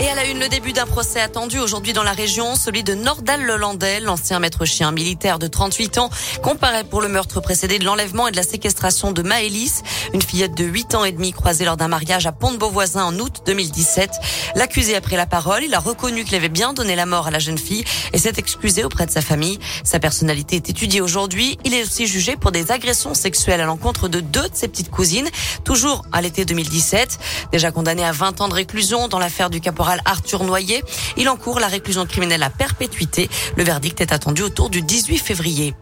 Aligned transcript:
Et 0.00 0.08
à 0.08 0.14
la 0.14 0.26
une, 0.26 0.38
le 0.38 0.48
début 0.48 0.72
d'un 0.72 0.86
procès 0.86 1.20
attendu 1.20 1.58
aujourd'hui 1.58 1.92
dans 1.92 2.04
la 2.04 2.12
région, 2.12 2.54
celui 2.54 2.84
de 2.84 2.94
Nordal 2.94 3.42
Lelandais, 3.42 3.98
l'ancien 3.98 4.38
maître 4.38 4.64
chien 4.64 4.92
militaire 4.92 5.40
de 5.40 5.48
38 5.48 5.98
ans, 5.98 6.08
comparaît 6.40 6.84
pour 6.84 7.00
le 7.00 7.08
meurtre 7.08 7.40
précédé 7.40 7.80
de 7.80 7.84
l'enlèvement 7.84 8.28
et 8.28 8.30
de 8.30 8.36
la 8.36 8.44
séquestration 8.44 9.10
de 9.10 9.22
Maëlys, 9.22 9.82
une 10.14 10.22
fillette 10.22 10.54
de 10.54 10.62
8 10.62 10.94
ans 10.94 11.04
et 11.04 11.10
demi 11.10 11.32
croisée 11.32 11.64
lors 11.64 11.76
d'un 11.76 11.88
mariage 11.88 12.28
à 12.28 12.32
Pont-de-Beauvoisin 12.32 13.06
en 13.06 13.18
août 13.18 13.42
2017. 13.46 14.10
L'accusé 14.54 14.94
a 14.94 15.00
pris 15.00 15.16
la 15.16 15.26
parole, 15.26 15.64
il 15.64 15.74
a 15.74 15.80
reconnu 15.80 16.22
qu'il 16.22 16.36
avait 16.36 16.48
bien 16.48 16.74
donné 16.74 16.94
la 16.94 17.04
mort 17.04 17.26
à 17.26 17.32
la 17.32 17.40
jeune 17.40 17.58
fille 17.58 17.82
et 18.12 18.18
s'est 18.18 18.34
excusé 18.36 18.84
auprès 18.84 19.06
de 19.06 19.10
sa 19.10 19.20
famille. 19.20 19.58
Sa 19.82 19.98
personnalité 19.98 20.54
est 20.54 20.70
étudiée 20.70 21.00
aujourd'hui. 21.00 21.58
Il 21.64 21.74
est 21.74 21.82
aussi 21.82 22.06
jugé 22.06 22.36
pour 22.36 22.52
des 22.52 22.70
agressions 22.70 23.14
sexuelles 23.14 23.60
à 23.60 23.66
l'encontre 23.66 24.06
de 24.06 24.20
deux 24.20 24.48
de 24.48 24.54
ses 24.54 24.68
petites 24.68 24.92
cousines, 24.92 25.28
toujours 25.64 26.04
à 26.12 26.22
l'été 26.22 26.44
2017. 26.44 27.18
Déjà 27.50 27.72
condamné 27.72 28.04
à 28.04 28.12
20 28.12 28.40
ans 28.42 28.48
de 28.48 28.54
réclusion 28.54 29.08
dans 29.08 29.18
l'affaire 29.18 29.50
du 29.50 29.60
caporal 29.60 29.87
Arthur 30.04 30.44
Noyer. 30.44 30.84
Il 31.16 31.28
encourt 31.28 31.60
la 31.60 31.66
réclusion 31.66 32.06
criminelle 32.06 32.42
à 32.42 32.50
perpétuité. 32.50 33.28
Le 33.56 33.64
verdict 33.64 34.00
est 34.00 34.12
attendu 34.12 34.42
autour 34.42 34.70
du 34.70 34.82
18 34.82 35.18
février. 35.18 35.74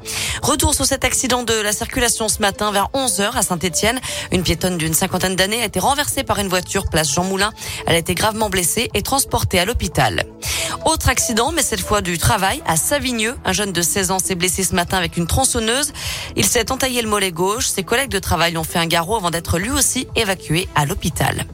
Retour 0.43 0.75
sur 0.75 0.87
cet 0.87 1.05
accident 1.05 1.43
de 1.43 1.55
la 1.55 1.73
circulation 1.73 2.29
ce 2.29 2.39
matin 2.41 2.71
vers 2.71 2.89
11h 2.95 3.33
à 3.37 3.43
Saint-Etienne. 3.43 4.01
Une 4.33 4.43
piétonne 4.43 4.79
d'une 4.79 4.95
cinquantaine 4.95 5.37
d'années 5.37 5.63
a 5.63 5.65
été 5.65 5.81
renversée 5.81 6.23
par 6.23 6.39
une 6.39 6.49
voiture 6.49 6.89
place 6.89 7.13
Jean 7.13 7.25
Moulin. 7.25 7.53
Elle 7.87 7.95
a 7.95 7.99
été 7.99 8.15
gravement 8.15 8.49
blessée 8.49 8.91
et 8.95 9.03
transportée 9.03 9.59
à 9.59 9.65
l'hôpital. 9.65 10.25
Autre 10.85 11.09
accident, 11.09 11.53
mais 11.53 11.63
cette 11.63 11.81
fois 11.81 12.01
du 12.01 12.19
travail, 12.19 12.63
à 12.67 12.77
Savigneux. 12.77 13.37
Un 13.45 13.53
jeune 13.53 13.73
de 13.73 13.83
16 13.83 14.11
ans 14.11 14.19
s'est 14.19 14.35
blessé 14.35 14.63
ce 14.63 14.75
matin 14.75 14.97
avec 14.97 15.17
une 15.17 15.27
tronçonneuse. 15.27 15.93
Il 16.37 16.45
s'est 16.45 16.71
entaillé 16.71 17.03
le 17.03 17.09
mollet 17.09 17.33
gauche. 17.33 17.67
Ses 17.67 17.83
collègues 17.83 18.11
de 18.11 18.19
travail 18.19 18.57
ont 18.57 18.65
fait 18.65 18.79
un 18.79 18.87
garrot 18.87 19.17
avant 19.17 19.31
d'être 19.31 19.59
lui 19.59 19.71
aussi 19.71 20.07
évacué 20.15 20.69
à 20.75 20.85
l'hôpital. 20.85 21.45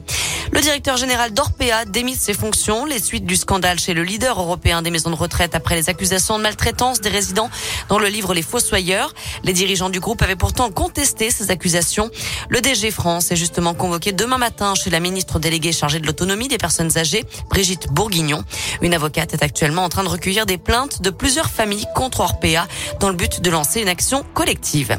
Le 0.53 0.61
directeur 0.61 0.97
général 0.97 1.33
d'Orpea 1.33 1.85
démise 1.87 2.19
ses 2.19 2.35
fonctions. 2.35 2.85
Les 2.85 2.99
suites 2.99 3.25
du 3.25 3.35
scandale 3.35 3.79
chez 3.79 3.95
le 3.95 4.03
leader 4.03 4.39
européen 4.39 4.83
des 4.83 4.91
maisons 4.91 5.09
de 5.09 5.15
retraite 5.15 5.55
après 5.55 5.73
les 5.73 5.89
accusations 5.89 6.37
de 6.37 6.43
maltraitance 6.43 7.01
des 7.01 7.09
résidents 7.09 7.49
dans 7.89 7.97
le 7.97 8.05
livre 8.05 8.35
Les 8.35 8.43
Fossoyeurs. 8.43 9.15
Les 9.43 9.53
dirigeants 9.53 9.89
du 9.89 9.99
groupe 9.99 10.21
avaient 10.21 10.35
pourtant 10.35 10.69
contesté 10.69 11.31
ces 11.31 11.49
accusations. 11.49 12.11
Le 12.49 12.61
DG 12.61 12.91
France 12.91 13.31
est 13.31 13.35
justement 13.35 13.73
convoqué 13.73 14.11
demain 14.11 14.37
matin 14.37 14.75
chez 14.75 14.91
la 14.91 14.99
ministre 14.99 15.39
déléguée 15.39 15.71
chargée 15.71 15.99
de 15.99 16.05
l'autonomie 16.05 16.49
des 16.49 16.59
personnes 16.59 16.99
âgées, 16.99 17.25
Brigitte 17.49 17.87
Bourguignon. 17.87 18.43
Une 18.83 18.93
avocate 18.93 19.33
est 19.33 19.41
actuellement 19.41 19.83
en 19.83 19.89
train 19.89 20.03
de 20.03 20.09
recueillir 20.09 20.45
des 20.45 20.59
plaintes 20.59 21.01
de 21.01 21.09
plusieurs 21.09 21.49
familles 21.49 21.87
contre 21.95 22.19
Orpea 22.19 22.67
dans 22.99 23.09
le 23.09 23.15
but 23.15 23.41
de 23.41 23.49
lancer 23.49 23.81
une 23.81 23.89
action 23.89 24.23
collective. 24.35 24.97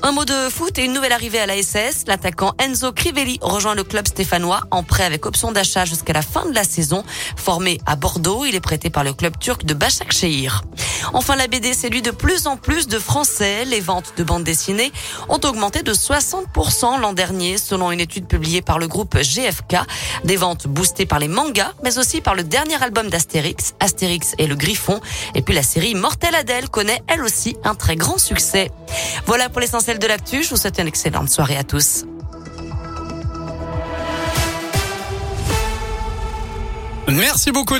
Un 0.00 0.12
mot 0.12 0.24
de 0.24 0.48
foot 0.48 0.78
et 0.78 0.84
une 0.84 0.92
nouvelle 0.92 1.12
arrivée 1.12 1.40
à 1.40 1.46
la 1.46 1.60
SS. 1.60 2.04
L'attaquant 2.06 2.54
Enzo 2.60 2.92
Crivelli 2.92 3.38
rejoint 3.42 3.74
le 3.74 3.82
club 3.82 4.06
stéphanois 4.06 4.60
en 4.70 4.84
prêt 4.84 5.02
avec 5.02 5.26
option 5.26 5.50
d'achat 5.50 5.84
jusqu'à 5.84 6.12
la 6.12 6.22
fin 6.22 6.46
de 6.46 6.54
la 6.54 6.62
saison. 6.62 7.02
Formé 7.36 7.80
à 7.84 7.96
Bordeaux, 7.96 8.44
il 8.44 8.54
est 8.54 8.60
prêté 8.60 8.90
par 8.90 9.02
le 9.02 9.12
club 9.12 9.38
turc 9.40 9.64
de 9.64 9.74
Başakşehir. 9.74 10.62
Enfin, 11.14 11.34
la 11.34 11.48
BD 11.48 11.74
séduit 11.74 12.02
de 12.02 12.12
plus 12.12 12.46
en 12.46 12.56
plus 12.56 12.86
de 12.86 12.98
Français. 12.98 13.64
Les 13.64 13.80
ventes 13.80 14.12
de 14.16 14.22
bandes 14.22 14.44
dessinées 14.44 14.92
ont 15.28 15.40
augmenté 15.44 15.82
de 15.82 15.92
60% 15.92 17.00
l'an 17.00 17.12
dernier, 17.12 17.58
selon 17.58 17.90
une 17.90 18.00
étude 18.00 18.26
publiée 18.26 18.62
par 18.62 18.78
le 18.78 18.86
groupe 18.86 19.16
GFK. 19.16 19.78
Des 20.24 20.36
ventes 20.36 20.68
boostées 20.68 21.06
par 21.06 21.18
les 21.18 21.28
mangas, 21.28 21.72
mais 21.82 21.98
aussi 21.98 22.20
par 22.20 22.36
le 22.36 22.44
dernier 22.44 22.80
album 22.82 23.08
d'Astérix, 23.08 23.74
Astérix 23.80 24.34
et 24.38 24.46
le 24.46 24.54
Griffon. 24.54 25.00
Et 25.34 25.42
puis 25.42 25.54
la 25.54 25.62
série 25.64 25.94
Mortel 25.94 26.36
Adèle 26.36 26.68
connaît 26.68 27.02
elle 27.08 27.22
aussi 27.22 27.56
un 27.64 27.74
très 27.74 27.96
grand 27.96 28.18
succès. 28.18 28.70
Voilà 29.26 29.48
pour 29.48 29.60
l'essentiel 29.60 29.87
de 29.96 30.06
l'actu. 30.06 30.42
Je 30.42 30.50
vous 30.50 30.56
souhaite 30.56 30.78
une 30.78 30.86
excellente 30.86 31.30
soirée 31.30 31.56
à 31.56 31.64
tous. 31.64 32.04
Merci 37.08 37.52
beaucoup, 37.52 37.78